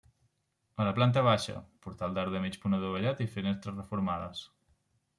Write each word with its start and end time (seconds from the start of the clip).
A 0.83 0.87
la 0.87 0.93
planta 0.99 1.23
baixa, 1.27 1.59
portal 1.85 2.17
d'arc 2.17 2.35
de 2.39 2.43
mig 2.49 2.59
punt 2.65 2.81
adovellat 2.81 3.25
i 3.27 3.31
finestres 3.39 3.81
reformades. 3.81 4.47